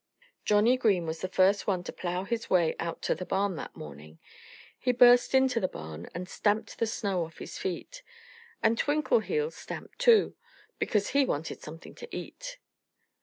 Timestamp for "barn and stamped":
5.67-6.79